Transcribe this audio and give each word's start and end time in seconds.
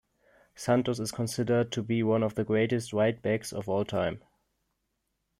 Santos 0.55 0.99
is 0.99 1.11
considered 1.11 1.71
to 1.71 1.83
be 1.83 2.01
one 2.01 2.23
of 2.23 2.33
the 2.33 2.43
greatest 2.43 2.91
right-backs 2.91 3.53
of 3.53 3.69
all 3.69 3.85
time. 3.85 4.19